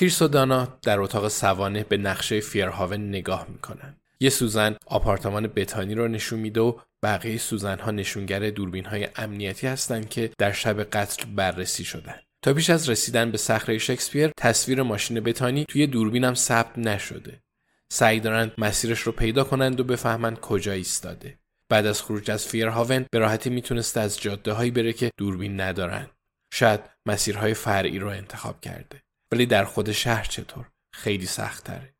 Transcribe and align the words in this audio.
کریس 0.00 0.22
و 0.22 0.28
دانا 0.28 0.78
در 0.82 1.00
اتاق 1.00 1.28
سوانه 1.28 1.84
به 1.84 1.96
نقشه 1.96 2.40
فیرهاون 2.40 3.08
نگاه 3.08 3.46
می‌کنن. 3.48 3.96
یه 4.20 4.30
سوزن 4.30 4.76
آپارتمان 4.86 5.46
بتانی 5.46 5.94
رو 5.94 6.08
نشون 6.08 6.38
میده 6.38 6.60
و 6.60 6.78
بقیه 7.02 7.38
سوزن 7.38 7.78
ها 7.78 7.90
نشونگر 7.90 8.50
دوربین 8.50 8.84
های 8.84 9.08
امنیتی 9.16 9.66
هستند 9.66 10.08
که 10.08 10.30
در 10.38 10.52
شب 10.52 10.82
قتل 10.82 11.24
بررسی 11.34 11.84
شدن. 11.84 12.14
تا 12.42 12.54
پیش 12.54 12.70
از 12.70 12.88
رسیدن 12.88 13.30
به 13.30 13.38
صخره 13.38 13.78
شکسپیر 13.78 14.30
تصویر 14.36 14.82
ماشین 14.82 15.20
بتانی 15.20 15.64
توی 15.64 15.86
دوربینم 15.86 16.34
ثبت 16.34 16.78
نشده. 16.78 17.42
سعی 17.90 18.20
دارند 18.20 18.52
مسیرش 18.58 19.00
رو 19.00 19.12
پیدا 19.12 19.44
کنند 19.44 19.80
و 19.80 19.84
بفهمند 19.84 20.40
کجا 20.40 20.72
ایستاده. 20.72 21.38
بعد 21.68 21.86
از 21.86 22.02
خروج 22.02 22.30
از 22.30 22.46
فیرهاون 22.46 23.06
به 23.10 23.18
راحتی 23.18 23.50
می‌تونسته 23.50 24.00
از 24.00 24.20
جاده 24.20 24.52
هایی 24.52 24.70
بره 24.70 24.92
که 24.92 25.10
دوربین 25.16 25.60
ندارن. 25.60 26.06
شاید 26.52 26.80
مسیرهای 27.06 27.54
فرعی 27.54 27.98
رو 27.98 28.08
انتخاب 28.08 28.60
کرده. 28.60 29.05
ولی 29.32 29.46
در 29.46 29.64
خود 29.64 29.92
شهر 29.92 30.24
چطور؟ 30.24 30.66
خیلی 30.92 31.26
سخت 31.26 31.64
تره. 31.64 31.94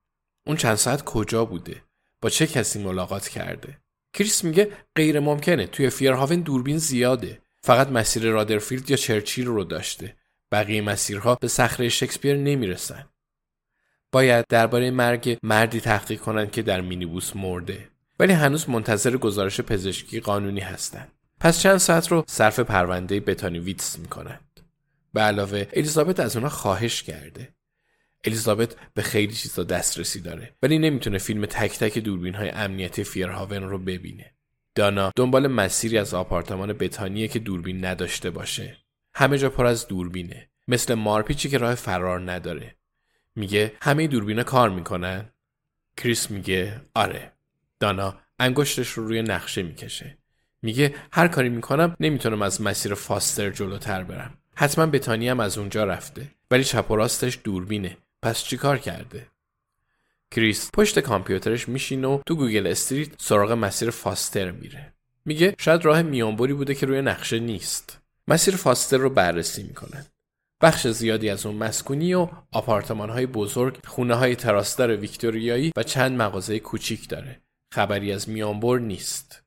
اون 0.46 0.56
چند 0.56 0.74
ساعت 0.74 1.04
کجا 1.04 1.44
بوده؟ 1.44 1.82
با 2.20 2.30
چه 2.30 2.46
کسی 2.46 2.82
ملاقات 2.82 3.28
کرده؟ 3.28 3.78
کریس 4.12 4.44
میگه 4.44 4.70
غیر 4.96 5.20
ممکنه 5.20 5.66
توی 5.66 5.90
فیرهاون 5.90 6.40
دوربین 6.40 6.78
زیاده. 6.78 7.40
فقط 7.62 7.88
مسیر 7.88 8.30
رادرفیلد 8.30 8.90
یا 8.90 8.96
چرچیل 8.96 9.46
رو 9.46 9.64
داشته. 9.64 10.16
بقیه 10.52 10.82
مسیرها 10.82 11.34
به 11.34 11.48
صخره 11.48 11.88
شکسپیر 11.88 12.36
نمی‌رسن. 12.36 13.06
باید 14.12 14.44
درباره 14.48 14.90
مرگ 14.90 15.38
مردی 15.42 15.80
تحقیق 15.80 16.20
کنند 16.20 16.50
که 16.50 16.62
در 16.62 16.80
مینیبوس 16.80 17.36
مرده. 17.36 17.88
ولی 18.18 18.32
هنوز 18.32 18.68
منتظر 18.68 19.16
گزارش 19.16 19.60
پزشکی 19.60 20.20
قانونی 20.20 20.60
هستند. 20.60 21.12
پس 21.40 21.60
چند 21.60 21.76
ساعت 21.76 22.08
رو 22.08 22.24
صرف 22.26 22.60
پرونده 22.60 23.20
بتانی 23.20 23.58
ویتس 23.58 23.98
می‌کنند. 23.98 24.55
به 25.16 25.22
علاوه 25.22 25.66
الیزابت 25.72 26.20
از 26.20 26.36
اونا 26.36 26.48
خواهش 26.48 27.02
کرده. 27.02 27.54
الیزابت 28.24 28.76
به 28.94 29.02
خیلی 29.02 29.32
چیزا 29.32 29.64
دسترسی 29.64 30.20
داره 30.20 30.54
ولی 30.62 30.78
نمی‌تونه 30.78 31.18
فیلم 31.18 31.46
تک 31.46 31.78
تک 31.78 31.98
دوربین 31.98 32.34
های 32.34 32.48
امنیتی 32.48 33.04
فیرهاون 33.04 33.62
رو 33.62 33.78
ببینه. 33.78 34.34
دانا 34.74 35.12
دنبال 35.16 35.46
مسیری 35.46 35.98
از 35.98 36.14
آپارتمان 36.14 36.72
بتانیه 36.72 37.28
که 37.28 37.38
دوربین 37.38 37.84
نداشته 37.84 38.30
باشه. 38.30 38.76
همه 39.14 39.38
جا 39.38 39.50
پر 39.50 39.66
از 39.66 39.88
دوربینه. 39.88 40.48
مثل 40.68 40.94
مارپیچی 40.94 41.48
که 41.48 41.58
راه 41.58 41.74
فرار 41.74 42.32
نداره. 42.32 42.76
میگه 43.36 43.72
همه 43.82 44.06
دوربینا 44.06 44.42
کار 44.42 44.70
می‌کنن؟ 44.70 45.30
کریس 45.96 46.30
میگه 46.30 46.80
آره. 46.94 47.32
دانا 47.80 48.18
انگشتش 48.38 48.88
رو 48.88 49.06
روی 49.06 49.22
نقشه 49.22 49.62
می‌کشه. 49.62 50.18
میگه 50.62 50.94
هر 51.12 51.28
کاری 51.28 51.48
می‌کنم 51.48 51.96
نمی‌تونم 52.00 52.42
از 52.42 52.62
مسیر 52.62 52.94
فاستر 52.94 53.50
جلوتر 53.50 54.04
برم. 54.04 54.38
حتما 54.58 54.86
بتانی 54.86 55.28
هم 55.28 55.40
از 55.40 55.58
اونجا 55.58 55.84
رفته. 55.84 56.30
ولی 56.50 56.64
چپ 56.64 56.90
و 56.90 56.96
راستش 56.96 57.38
دوربینه. 57.44 57.96
پس 58.22 58.44
چیکار 58.44 58.78
کرده؟ 58.78 59.26
کریس 60.30 60.70
پشت 60.74 61.00
کامپیوترش 61.00 61.68
میشینه 61.68 62.08
و 62.08 62.20
تو 62.26 62.34
گوگل 62.34 62.66
استریت 62.66 63.08
سراغ 63.18 63.52
مسیر 63.52 63.90
فاستر 63.90 64.50
میره. 64.50 64.92
میگه 65.24 65.54
شاید 65.58 65.84
راه 65.84 66.02
میانبری 66.02 66.52
بوده 66.52 66.74
که 66.74 66.86
روی 66.86 67.02
نقشه 67.02 67.38
نیست. 67.38 68.00
مسیر 68.28 68.56
فاستر 68.56 68.96
رو 68.96 69.10
بررسی 69.10 69.62
می‌کنن. 69.62 70.06
بخش 70.62 70.86
زیادی 70.86 71.30
از 71.30 71.46
اون 71.46 71.56
مسکونی 71.56 72.14
و 72.14 72.28
آپارتمان 72.52 73.10
های 73.10 73.26
بزرگ، 73.26 73.78
خونه 73.86 74.14
های 74.14 74.36
تراس‌دار 74.36 74.96
ویکتوریایی 74.96 75.72
و 75.76 75.82
چند 75.82 76.22
مغازه 76.22 76.58
کوچیک 76.58 77.08
داره. 77.08 77.40
خبری 77.74 78.12
از 78.12 78.28
میانبر 78.28 78.78
نیست. 78.78 79.42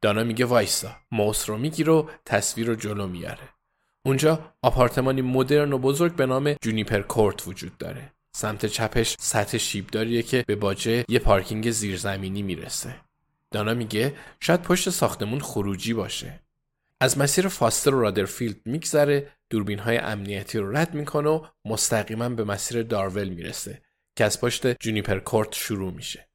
دانا 0.00 0.24
میگه 0.24 0.44
وایسا، 0.44 0.96
موس 1.12 1.48
رو 1.50 1.58
می‌گیره 1.58 1.92
و 1.92 2.08
تصویر 2.24 2.66
رو 2.66 2.74
جلو 2.74 3.06
میاره. 3.06 3.53
اونجا 4.06 4.54
آپارتمانی 4.62 5.22
مدرن 5.22 5.72
و 5.72 5.78
بزرگ 5.78 6.16
به 6.16 6.26
نام 6.26 6.54
جونیپر 6.62 7.00
کورت 7.00 7.48
وجود 7.48 7.78
داره. 7.78 8.12
سمت 8.36 8.66
چپش 8.66 9.16
سطح 9.20 9.58
شیبداریه 9.58 10.22
که 10.22 10.44
به 10.46 10.56
باجه 10.56 11.04
یه 11.08 11.18
پارکینگ 11.18 11.70
زیرزمینی 11.70 12.42
می‌رسه. 12.42 12.96
دانا 13.50 13.74
میگه 13.74 14.14
شاید 14.40 14.62
پشت 14.62 14.90
ساختمون 14.90 15.40
خروجی 15.40 15.94
باشه. 15.94 16.40
از 17.00 17.18
مسیر 17.18 17.48
فاستر 17.48 17.94
و 17.94 18.00
رادرفیلد 18.00 18.56
میگذره 18.64 19.30
دوربین 19.50 19.78
های 19.78 19.98
امنیتی 19.98 20.58
رو 20.58 20.76
رد 20.76 20.94
می‌کنه 20.94 21.30
و 21.30 21.46
مستقیما 21.64 22.28
به 22.28 22.44
مسیر 22.44 22.82
دارول 22.82 23.28
می‌رسه 23.28 23.82
که 24.16 24.24
از 24.24 24.40
پشت 24.40 24.80
جونیپر 24.82 25.18
کورت 25.18 25.52
شروع 25.52 25.92
میشه. 25.92 26.28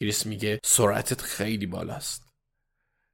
گریس 0.00 0.26
میگه 0.26 0.60
سرعتت 0.64 1.20
خیلی 1.20 1.66
بالاست. 1.66 2.31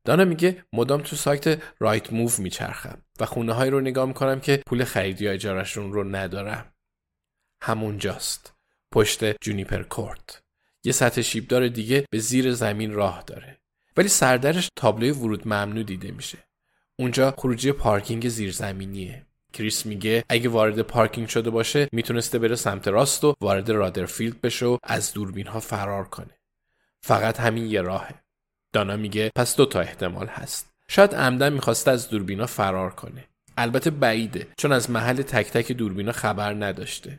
دانا 0.09 0.25
میگه 0.25 0.65
مدام 0.73 1.01
تو 1.01 1.17
سایت 1.17 1.63
رایت 1.79 2.13
موو 2.13 2.31
میچرخم 2.39 3.03
و 3.21 3.27
خونه 3.27 3.53
هایی 3.53 3.71
رو 3.71 3.81
نگاه 3.81 4.07
می‌کنم 4.07 4.41
که 4.41 4.63
پول 4.67 4.85
خرید 4.84 5.25
یا 5.25 5.33
اجارشون 5.33 5.93
رو 5.93 6.05
ندارم. 6.05 6.73
همونجاست. 7.61 8.55
پشت 8.93 9.41
جونیپر 9.41 9.83
کورت. 9.83 10.43
یه 10.85 10.93
سطح 10.93 11.21
شیبدار 11.21 11.69
دیگه 11.69 12.05
به 12.11 12.19
زیر 12.19 12.53
زمین 12.53 12.93
راه 12.93 13.23
داره. 13.27 13.59
ولی 13.97 14.09
سردرش 14.09 14.69
تابلوی 14.77 15.11
ورود 15.11 15.49
ممنوع 15.49 15.83
دیده 15.83 16.11
میشه. 16.11 16.39
اونجا 16.97 17.35
خروجی 17.39 17.73
پارکینگ 17.73 18.29
زیرزمینیه. 18.29 19.27
کریس 19.53 19.87
میگه 19.87 20.25
اگه 20.29 20.49
وارد 20.49 20.83
پارکینگ 20.83 21.29
شده 21.29 21.51
باشه 21.51 21.89
می‌تونسته 21.93 22.39
بره 22.39 22.57
سمت 22.57 22.89
راست 22.89 23.25
و 23.25 23.35
وارد 23.41 23.71
رادرفیلد 23.71 24.41
بشه 24.41 24.67
و 24.67 24.79
از 24.83 25.13
دوربین 25.13 25.47
ها 25.47 25.61
فرار 25.61 26.05
کنه. 26.05 26.39
فقط 27.01 27.41
همین 27.41 27.67
یه 27.67 27.81
راهه. 27.81 28.28
دانا 28.73 28.97
میگه 28.97 29.31
پس 29.37 29.56
دو 29.56 29.67
تا 29.67 29.81
احتمال 29.81 30.26
هست. 30.26 30.70
شاید 30.88 31.15
عمداً 31.15 31.53
می‌خواسته 31.53 31.91
از 31.91 32.11
دوربینا 32.11 32.47
فرار 32.47 32.91
کنه. 32.91 33.25
البته 33.56 33.91
بعیده 33.91 34.47
چون 34.56 34.73
از 34.73 34.91
محل 34.91 35.23
تک 35.23 35.47
تک 35.50 35.73
دوربینا 35.73 36.12
خبر 36.12 36.55
نداشته. 36.55 37.19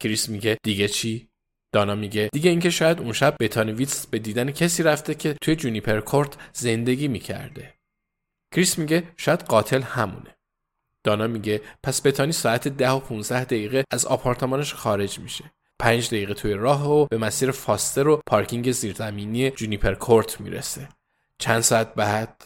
کریس 0.00 0.28
میگه 0.28 0.58
دیگه 0.62 0.88
چی؟ 0.88 1.28
دانا 1.72 1.94
میگه 1.94 2.28
دیگه 2.32 2.50
اینکه 2.50 2.70
شاید 2.70 3.00
اون 3.00 3.12
شب 3.12 3.36
بتانی 3.40 3.73
ویتس 3.73 4.06
به 4.06 4.18
دیدن 4.18 4.50
کسی 4.50 4.82
رفته 4.82 5.14
که 5.14 5.34
توی 5.40 5.56
جونیپر 5.56 6.00
کورت 6.00 6.36
زندگی 6.52 7.08
می‌کرده. 7.08 7.74
کریس 8.54 8.78
میگه 8.78 9.02
شاید 9.16 9.40
قاتل 9.40 9.82
همونه. 9.82 10.36
دانا 11.04 11.26
میگه 11.26 11.60
پس 11.82 12.06
بتانی 12.06 12.32
ساعت 12.32 12.68
ده 12.68 12.90
و 12.90 13.00
15 13.00 13.44
دقیقه 13.44 13.84
از 13.90 14.06
آپارتمانش 14.06 14.74
خارج 14.74 15.18
میشه. 15.18 15.44
پنج 15.84 16.06
دقیقه 16.06 16.34
توی 16.34 16.54
راه 16.54 16.90
و 16.92 17.06
به 17.06 17.18
مسیر 17.18 17.50
فاستر 17.50 18.08
و 18.08 18.20
پارکینگ 18.26 18.72
زیرزمینی 18.72 19.50
جونیپر 19.50 19.94
کورت 19.94 20.40
می‌رسه. 20.40 20.88
چند 21.38 21.60
ساعت 21.60 21.94
بعد 21.94 22.44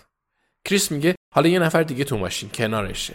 کریس 0.65 0.93
میگه 0.93 1.15
حالا 1.35 1.49
یه 1.49 1.59
نفر 1.59 1.83
دیگه 1.83 2.05
تو 2.05 2.19
ماشین 2.19 2.51
کنارشه. 2.51 3.15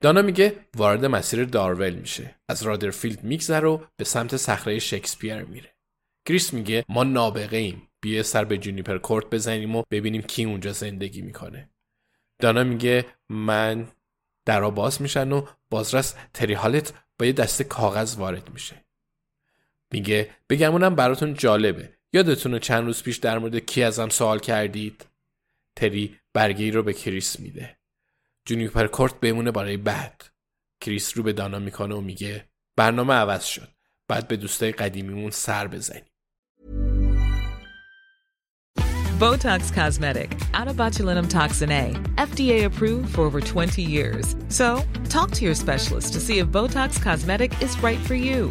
دانا 0.00 0.22
میگه 0.22 0.56
وارد 0.76 1.04
مسیر 1.04 1.44
دارول 1.44 1.94
میشه. 1.94 2.34
از 2.48 2.62
رادرفیلد 2.62 3.24
میگذره 3.24 3.68
و 3.68 3.78
به 3.96 4.04
سمت 4.04 4.36
صخره 4.36 4.78
شکسپیر 4.78 5.42
میره. 5.42 5.70
کریس 6.26 6.54
میگه 6.54 6.84
ما 6.88 7.04
نابغه 7.04 7.56
ایم 7.56 7.82
بیا 8.00 8.22
سری 8.22 8.44
به 8.44 8.58
جونیپر 8.58 8.98
کورت 8.98 9.26
بزنیم 9.30 9.76
و 9.76 9.82
ببینیم 9.90 10.22
کی 10.22 10.44
اونجا 10.44 10.72
زندگی 10.72 11.22
می‌کنه 11.22 11.70
دانا 12.38 12.64
میگه 12.64 13.06
من 13.28 13.88
درا 14.46 14.70
باز 14.70 15.02
میشن 15.02 15.32
و 15.32 15.46
بازرس 15.70 16.14
تری 16.34 16.54
هالت 16.54 16.92
با 17.18 17.26
یه 17.26 17.32
دسته 17.32 17.64
کاغذ 17.64 18.16
وارد 18.16 18.50
میشه 18.52 18.84
میگه 19.92 20.30
بگمونم 20.48 20.94
براتون 20.94 21.34
جالبه. 21.34 21.92
یادتونه 22.12 22.58
چند 22.58 22.84
روز 22.84 23.02
پیش 23.02 23.16
در 23.16 23.38
مورد 23.38 23.56
کی 23.56 23.82
ازم 23.82 24.08
سوال 24.08 24.38
کردید؟ 24.38 25.06
تری 25.76 26.16
برگی 26.32 26.70
رو 26.70 26.82
به 26.82 26.92
کریس 26.92 27.40
میده. 27.40 27.76
جونیپر 28.44 28.86
کورت 28.86 29.20
بمونه 29.20 29.50
برای 29.50 29.76
بعد 29.76 30.24
کریس 30.80 31.16
رو 31.16 31.22
به 31.22 31.32
دانا 31.32 31.58
می‌کنه 31.58 31.94
و 31.94 32.00
میگه 32.00 32.48
برنامه 32.76 33.14
عوض 33.14 33.44
شد. 33.44 33.68
بعد 34.08 34.28
به 34.28 34.36
دوستای 34.36 34.72
قدیمیمون 34.72 35.30
سر 35.30 35.66
بزنیم. 35.66 36.04
Botox 39.20 39.70
Cosmetic, 39.70 40.30
out 40.54 40.66
of 40.66 40.76
botulinum 40.78 41.28
toxin 41.28 41.70
A, 41.70 41.84
FDA 42.16 42.64
approved 42.64 43.14
for 43.14 43.20
over 43.20 43.40
20 43.40 43.82
years. 43.82 44.34
So, 44.48 44.82
talk 45.10 45.30
to 45.32 45.44
your 45.44 45.54
specialist 45.54 46.14
to 46.14 46.20
see 46.20 46.38
if 46.38 46.46
Botox 46.48 46.98
Cosmetic 46.98 47.52
is 47.60 47.78
right 47.82 48.00
for 48.08 48.14
you. 48.14 48.50